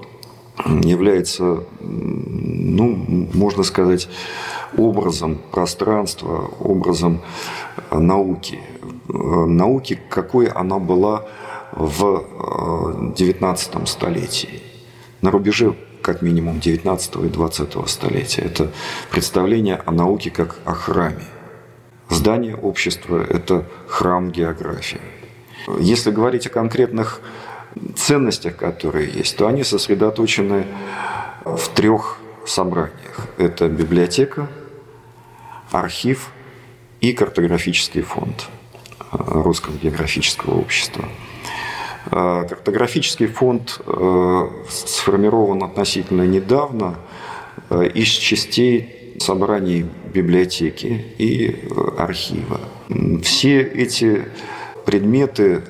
является, 0.66 1.64
ну, 1.80 3.28
можно 3.34 3.64
сказать, 3.64 4.10
образом 4.78 5.40
пространства, 5.52 6.50
образом 6.60 7.22
науки. 7.92 8.60
Науки, 9.08 10.00
какой 10.10 10.48
она 10.48 10.80
была 10.80 11.26
в 11.72 12.26
XIX 13.16 13.86
столетии. 13.86 14.62
На 15.22 15.32
рубеже 15.32 15.76
как 16.02 16.22
минимум 16.22 16.60
19 16.60 17.16
и 17.16 17.28
20 17.28 17.90
столетия. 17.90 18.42
Это 18.42 18.72
представление 19.12 19.82
о 19.86 19.92
науке 19.92 20.30
как 20.32 20.56
о 20.66 20.74
храме. 20.74 21.26
Здание 22.10 22.56
общества– 22.56 23.22
это 23.30 23.66
храм 23.88 24.32
географии. 24.32 25.02
Если 25.80 26.12
говорить 26.12 26.48
о 26.48 26.50
конкретных 26.50 27.22
ценностях, 27.96 28.56
которые 28.58 29.10
есть, 29.10 29.38
то 29.38 29.48
они 29.48 29.64
сосредоточены 29.64 30.66
в 31.46 31.68
трех 31.70 32.18
собраниях. 32.46 33.28
Это 33.38 33.68
библиотека, 33.68 34.48
архив 35.72 36.32
и 37.02 37.14
картографический 37.14 38.02
фонд 38.02 38.48
э, 39.00 39.18
Русского 39.20 39.78
географического 39.78 40.60
общества. 40.60 41.06
Э, 42.12 42.46
картографический 42.48 43.28
фонд 43.28 43.80
э, 43.86 44.48
сформирован 44.70 45.64
относительно 45.64 46.24
недавно 46.24 46.96
из 47.96 48.08
частей 48.08 49.16
собраний 49.20 49.86
библиотеки 50.14 51.06
и 51.18 51.68
архива. 51.98 52.62
Все 53.24 53.62
эти 53.62 54.26
предметы 54.86 55.64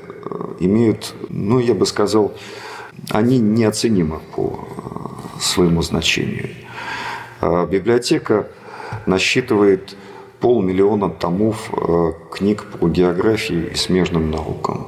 имеют, 0.60 1.14
ну, 1.30 1.60
я 1.60 1.74
бы 1.74 1.86
сказал, 1.86 2.34
они 3.10 3.40
неоценимы 3.40 4.20
по 4.36 4.68
э, 4.68 5.42
своему 5.42 5.82
значению. 5.82 6.50
А 7.42 7.66
библиотека 7.66 8.48
насчитывает 9.06 9.96
полмиллиона 10.40 11.10
томов 11.10 11.72
э, 11.72 12.12
книг 12.32 12.66
по 12.80 12.88
географии 12.88 13.70
и 13.74 13.76
смежным 13.76 14.32
наукам. 14.32 14.88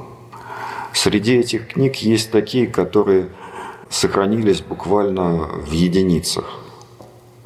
Среди 0.92 1.36
этих 1.36 1.68
книг 1.68 1.96
есть 1.96 2.30
такие, 2.30 2.66
которые 2.66 3.28
сохранились 3.88 4.60
буквально 4.60 5.46
в 5.66 5.72
единицах 5.72 6.60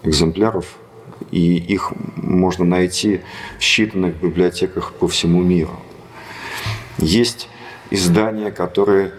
экземпляров, 0.02 0.76
и 1.30 1.56
их 1.56 1.92
можно 2.16 2.64
найти 2.64 3.20
в 3.58 3.62
считанных 3.62 4.20
библиотеках 4.20 4.92
по 4.92 5.08
всему 5.08 5.42
миру. 5.42 5.72
Есть 6.98 7.48
издания, 7.90 8.50
которые 8.50 9.12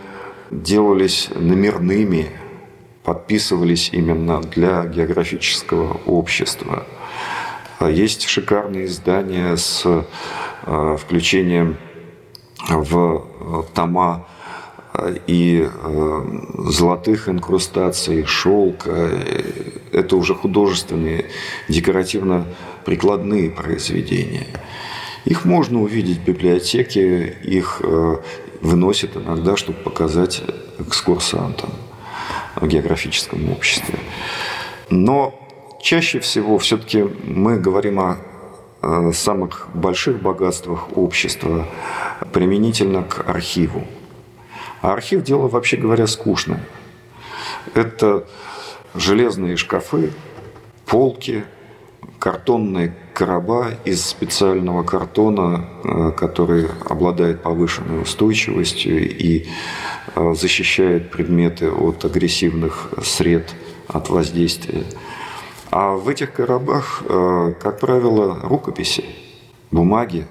делались 0.51 1.29
номерными, 1.33 2.29
подписывались 3.03 3.89
именно 3.93 4.41
для 4.41 4.85
географического 4.85 6.01
общества. 6.05 6.85
А 7.77 7.89
есть 7.89 8.23
шикарные 8.23 8.85
издания 8.85 9.55
с 9.55 9.83
э, 9.85 10.97
включением 10.99 11.77
в 12.67 13.25
э, 13.39 13.63
тома 13.75 14.27
э, 14.93 15.17
и 15.27 15.69
золотых 16.69 17.29
инкрустаций, 17.29 18.25
шелка. 18.25 19.11
Это 19.91 20.15
уже 20.15 20.33
художественные, 20.33 21.25
декоративно-прикладные 21.67 23.51
произведения. 23.51 24.47
Их 25.25 25.43
можно 25.43 25.81
увидеть 25.81 26.19
в 26.19 26.23
библиотеке, 26.23 27.35
их 27.43 27.81
выносит 28.65 29.15
иногда, 29.15 29.55
чтобы 29.55 29.77
показать 29.79 30.41
экскурсантам 30.79 31.69
в 32.55 32.67
географическом 32.67 33.51
обществе. 33.51 33.99
Но 34.89 35.39
чаще 35.81 36.19
всего 36.19 36.57
все-таки 36.57 37.03
мы 37.03 37.59
говорим 37.59 37.99
о 37.99 38.17
самых 39.13 39.67
больших 39.73 40.21
богатствах 40.21 40.97
общества 40.97 41.67
применительно 42.33 43.03
к 43.03 43.27
архиву. 43.27 43.85
А 44.81 44.93
архив– 44.93 45.23
дело, 45.23 45.47
вообще 45.47 45.77
говоря, 45.77 46.07
скучное. 46.07 46.63
Это 47.73 48.27
железные 48.93 49.57
шкафы, 49.57 50.13
полки, 50.85 51.45
картонные 52.19 52.95
короба 53.13 53.71
из 53.85 54.05
специального 54.05 54.83
картона, 54.83 55.65
э, 55.83 56.11
который 56.11 56.67
обладает 56.89 57.43
повышенной 57.43 58.01
устойчивостью 58.01 59.09
и 59.09 59.47
э, 60.15 60.33
защищает 60.33 61.11
предметы 61.11 61.69
от 61.69 62.03
агрессивных 62.05 62.89
сред, 63.03 63.53
от 63.87 64.09
воздействия. 64.09 64.83
А 65.71 65.95
в 65.95 66.07
этих 66.09 66.33
коробах, 66.33 67.03
э, 67.07 67.53
как 67.61 67.79
правило, 67.79 68.39
рукописи, 68.43 69.05
бумаги, 69.71 70.27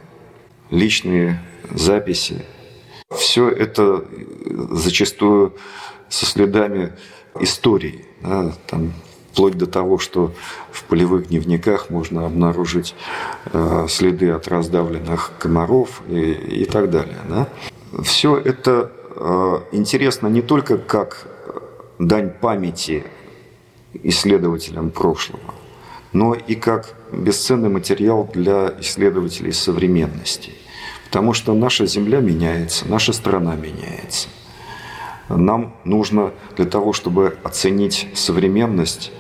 личные 0.71 1.43
записи. 1.71 2.45
Все 3.11 3.49
это 3.49 4.05
зачастую 4.71 5.55
со 6.09 6.27
следами 6.27 6.93
истории. 7.41 8.05
Да, 8.23 8.53
там 8.67 8.93
вплоть 9.35 9.59
до 9.59 9.67
того, 9.67 9.99
что 9.99 10.33
в 10.71 10.85
полевых 10.85 11.27
дневниках 11.27 11.91
можно 11.91 12.25
обнаружить 12.25 12.95
э, 13.47 13.87
следы 13.89 14.31
от 14.31 14.47
раздавленных 14.47 15.33
комаров 15.41 16.03
и, 16.09 16.33
и 16.63 16.65
так 16.67 16.89
далее. 16.89 17.19
Да? 17.29 17.49
Все 18.05 18.37
это 18.37 18.93
э, 19.17 19.59
интересно 19.73 20.29
не 20.29 20.41
только 20.41 20.79
как 20.79 21.27
дань 21.99 22.31
памяти 22.31 23.05
исследователям 24.05 24.91
прошлого, 24.91 25.55
но 26.13 26.35
и 26.35 26.55
как 26.55 26.95
бесценный 27.11 27.71
материал 27.71 28.31
для 28.33 28.73
исследователей 28.79 29.53
современности. 29.53 30.53
Потому 31.07 31.33
что 31.33 31.55
наша 31.55 31.87
Земля 31.87 32.21
меняется, 32.21 32.87
наша 32.89 33.13
страна 33.13 33.57
меняется. 33.57 34.29
Нам 35.29 35.75
нужно 35.85 36.33
для 36.57 36.67
того, 36.67 36.93
чтобы 36.93 37.37
оценить 37.43 38.09
современность, 38.15 39.11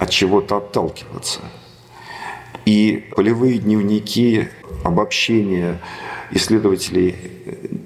от 0.00 0.10
чего-то 0.10 0.56
отталкиваться. 0.56 1.40
И 2.64 3.04
полевые 3.14 3.58
дневники, 3.58 4.48
обобщения 4.82 5.80
исследователей 6.30 7.14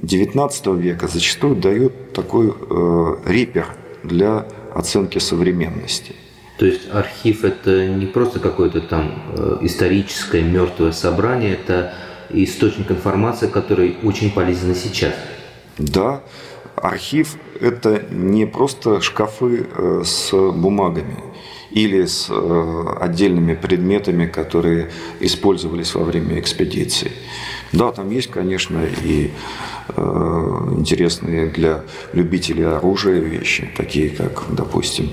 XIX 0.02 0.80
века 0.80 1.08
зачастую 1.08 1.56
дают 1.56 2.12
такой 2.12 2.52
э, 2.52 3.16
репер 3.26 3.66
для 4.04 4.46
оценки 4.72 5.18
современности. 5.18 6.14
То 6.58 6.66
есть 6.66 6.82
архив 6.92 7.42
это 7.42 7.88
не 7.88 8.06
просто 8.06 8.38
какое-то 8.38 8.80
там 8.80 9.12
э, 9.36 9.58
историческое 9.62 10.42
мертвое 10.42 10.92
собрание, 10.92 11.54
это 11.54 11.94
источник 12.30 12.92
информации, 12.92 13.48
который 13.48 13.96
очень 14.04 14.30
полезен 14.30 14.74
сейчас. 14.76 15.14
Да, 15.78 16.22
архив– 16.76 17.36
это 17.60 18.04
не 18.10 18.46
просто 18.46 19.00
шкафы 19.00 19.66
э, 19.76 20.02
с 20.04 20.30
бумагами 20.32 21.16
или 21.74 22.06
с 22.06 22.28
э, 22.30 22.84
отдельными 23.00 23.54
предметами, 23.54 24.26
которые 24.26 24.90
использовались 25.20 25.94
во 25.94 26.04
время 26.04 26.38
экспедиции. 26.38 27.10
Да, 27.72 27.90
там 27.90 28.10
есть, 28.10 28.30
конечно, 28.30 28.80
и 29.04 29.32
э, 29.88 30.00
интересные 30.78 31.46
для 31.46 31.82
любителей 32.12 32.62
оружия 32.64 33.18
вещи, 33.18 33.68
такие 33.76 34.10
как, 34.10 34.44
допустим, 34.50 35.10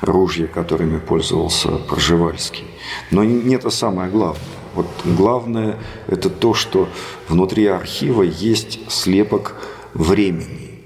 ружья, 0.00 0.48
которыми 0.48 0.98
пользовался 0.98 1.68
Проживальский. 1.68 2.64
Но 3.12 3.22
не 3.22 3.54
это 3.54 3.70
самое 3.70 4.10
главное. 4.10 4.42
Вот 4.74 4.88
главное– 5.04 5.76
это 6.08 6.30
то, 6.30 6.52
что 6.52 6.88
внутри 7.28 7.66
архива 7.66 8.22
есть 8.22 8.80
слепок 8.90 9.54
времени. 9.94 10.80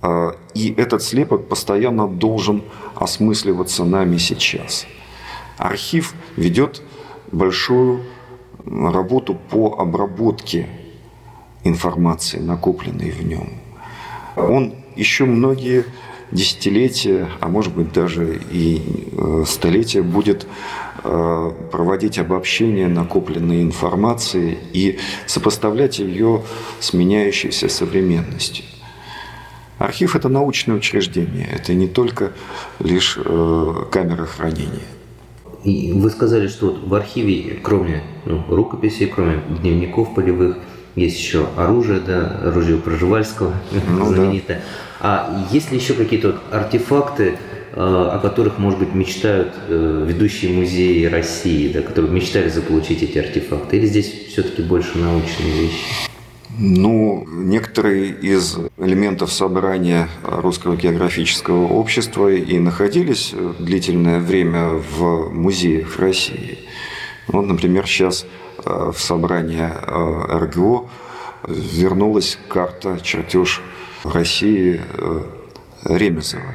А, 0.00 0.36
и 0.54 0.72
этот 0.76 1.02
слепок 1.02 1.48
постоянно 1.48 2.06
должен 2.06 2.62
осмысливаться 2.94 3.84
нами 3.84 4.16
сейчас. 4.16 4.86
Архив 5.58 6.14
ведет 6.36 6.82
большую 7.30 8.02
работу 8.66 9.34
по 9.34 9.76
обработке 9.78 10.68
информации, 11.64 12.38
накопленной 12.38 13.10
в 13.10 13.26
нем. 13.26 13.48
Он 14.36 14.74
еще 14.96 15.24
многие 15.24 15.84
десятилетия, 16.32 17.28
а 17.40 17.48
может 17.48 17.74
быть 17.74 17.92
даже 17.92 18.40
и 18.50 19.08
э, 19.12 19.44
столетия 19.46 20.02
будет 20.02 20.46
э, 21.04 21.52
проводить 21.70 22.18
обобщение 22.18 22.88
накопленной 22.88 23.62
информации 23.62 24.58
и 24.72 24.98
сопоставлять 25.26 25.98
ее 25.98 26.42
с 26.80 26.92
меняющейся 26.92 27.68
современностью. 27.68 28.64
Архив– 29.78 30.16
это 30.16 30.28
научное 30.28 30.76
учреждение, 30.76 31.48
это 31.52 31.74
не 31.74 31.88
только 31.88 32.32
лишь 32.78 33.18
э, 33.22 33.74
камера 33.90 34.24
хранения. 34.24 34.86
И 35.64 35.92
вы 35.92 36.10
сказали, 36.10 36.46
что 36.46 36.66
вот 36.66 36.86
в 36.86 36.94
архиве, 36.94 37.58
кроме 37.62 38.02
ну, 38.26 38.44
рукописей, 38.48 39.06
кроме 39.06 39.40
дневников 39.60 40.14
полевых, 40.14 40.58
есть 40.94 41.18
еще 41.18 41.48
оружие, 41.56 42.00
да, 42.00 42.40
оружие 42.44 42.78
Проживальского, 42.78 43.54
ну, 43.88 44.06
знаменитое. 44.14 44.58
Да. 44.58 44.64
А 45.00 45.46
есть 45.50 45.72
ли 45.72 45.78
еще 45.78 45.94
какие-то 45.94 46.28
вот 46.28 46.40
артефакты, 46.52 47.38
э, 47.72 47.76
о 47.76 48.18
которых, 48.20 48.58
может 48.58 48.78
быть, 48.78 48.94
мечтают 48.94 49.54
э, 49.68 50.04
ведущие 50.06 50.52
музеи 50.52 51.04
России, 51.06 51.72
да, 51.72 51.82
которые 51.82 52.12
мечтали 52.12 52.48
заполучить 52.48 53.02
эти 53.02 53.18
артефакты? 53.18 53.78
Или 53.78 53.86
здесь 53.86 54.28
все-таки 54.28 54.62
больше 54.62 54.98
научные 54.98 55.62
вещи? 55.62 56.13
Ну, 56.56 57.26
некоторые 57.26 58.10
из 58.10 58.56
элементов 58.78 59.32
собрания 59.32 60.08
Русского 60.22 60.76
географического 60.76 61.66
общества 61.66 62.32
и 62.32 62.58
находились 62.58 63.34
длительное 63.58 64.20
время 64.20 64.68
в 64.68 65.30
музеях 65.32 65.98
России. 65.98 66.58
Вот, 67.26 67.46
например, 67.46 67.86
сейчас 67.86 68.24
э, 68.64 68.92
в 68.94 69.00
собрании 69.00 69.64
э, 69.64 70.38
РГО 70.38 70.88
вернулась 71.48 72.38
карта, 72.48 73.00
чертеж 73.02 73.60
России 74.04 74.80
э, 74.80 75.22
Ремезова 75.86 76.54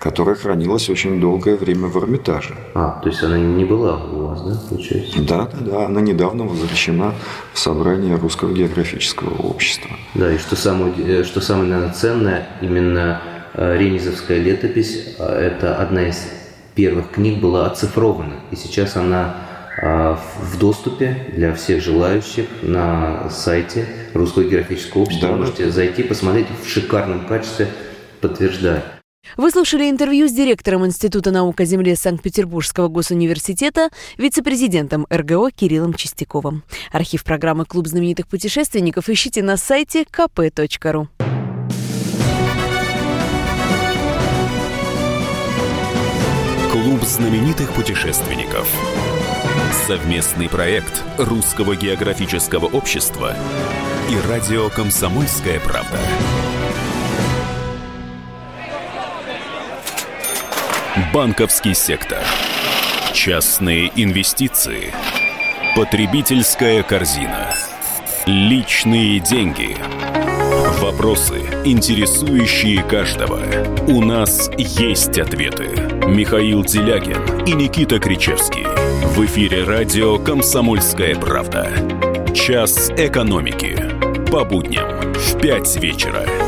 которая 0.00 0.34
хранилась 0.34 0.88
очень 0.88 1.20
долгое 1.20 1.56
время 1.56 1.86
в 1.88 1.96
Эрмитаже. 1.98 2.54
А, 2.74 2.98
то 3.02 3.10
есть 3.10 3.22
она 3.22 3.38
не 3.38 3.66
была 3.66 4.02
у 4.02 4.28
вас, 4.28 4.42
да, 4.42 4.58
получается? 4.68 5.22
Да, 5.22 5.48
да, 5.52 5.58
да. 5.60 5.86
Она 5.86 6.00
недавно 6.00 6.44
возвращена 6.44 7.12
в 7.52 7.58
собрание 7.58 8.16
Русского 8.16 8.52
географического 8.52 9.34
общества. 9.42 9.90
Да, 10.14 10.32
и 10.32 10.38
что 10.38 10.56
самое, 10.56 10.94
э, 10.96 11.24
что 11.24 11.42
самое 11.42 11.68
наверное, 11.68 11.94
ценное, 11.94 12.48
именно 12.62 13.20
э, 13.52 13.76
Ремезовская 13.76 14.38
летопись, 14.38 15.16
э, 15.18 15.22
это 15.22 15.76
одна 15.76 16.08
из 16.08 16.26
первых 16.74 17.10
книг 17.10 17.40
была 17.40 17.66
оцифрована. 17.66 18.36
И 18.50 18.56
сейчас 18.56 18.96
она 18.96 19.36
в 19.82 20.58
доступе 20.58 21.28
для 21.34 21.54
всех 21.54 21.82
желающих 21.82 22.46
на 22.60 23.30
сайте 23.30 23.86
Русского 24.12 24.42
географического 24.42 25.02
общества. 25.02 25.28
Да, 25.28 25.34
Вы 25.34 25.40
можете 25.40 25.66
да. 25.66 25.70
зайти, 25.70 26.02
посмотреть 26.02 26.48
в 26.62 26.68
шикарном 26.68 27.24
качестве, 27.26 27.68
подтверждаю. 28.20 28.82
Вы 29.36 29.50
слушали 29.50 29.88
интервью 29.88 30.28
с 30.28 30.32
директором 30.32 30.84
Института 30.84 31.30
наук 31.30 31.60
о 31.60 31.64
земле 31.64 31.96
Санкт-Петербургского 31.96 32.88
госуниверситета, 32.88 33.90
вице-президентом 34.18 35.06
РГО 35.10 35.50
Кириллом 35.50 35.94
Чистяковым. 35.94 36.64
Архив 36.92 37.24
программы 37.24 37.64
«Клуб 37.64 37.86
знаменитых 37.86 38.26
путешественников» 38.26 39.08
ищите 39.08 39.42
на 39.42 39.56
сайте 39.56 40.02
kp.ru. 40.02 41.08
Клуб 46.72 47.02
знаменитых 47.04 47.72
путешественников. 47.72 48.68
Совместный 49.86 50.48
проект 50.48 51.02
Русского 51.18 51.76
географического 51.76 52.66
общества 52.66 53.36
и 54.10 54.28
радио 54.28 54.68
«Комсомольская 54.70 55.60
правда». 55.60 55.98
Банковский 61.12 61.74
сектор. 61.74 62.18
Частные 63.12 63.90
инвестиции. 63.96 64.94
Потребительская 65.74 66.84
корзина. 66.84 67.52
Личные 68.26 69.18
деньги. 69.18 69.76
Вопросы, 70.80 71.40
интересующие 71.64 72.84
каждого. 72.84 73.40
У 73.88 74.04
нас 74.04 74.50
есть 74.56 75.18
ответы. 75.18 75.68
Михаил 76.06 76.64
Делягин 76.64 77.44
и 77.44 77.54
Никита 77.54 77.98
Кричевский. 77.98 78.66
В 79.16 79.24
эфире 79.24 79.64
радио 79.64 80.16
«Комсомольская 80.18 81.16
правда». 81.16 81.72
Час 82.34 82.90
экономики. 82.90 83.76
По 84.30 84.44
будням 84.44 85.12
в 85.14 85.40
5 85.40 85.76
вечера. 85.76 86.39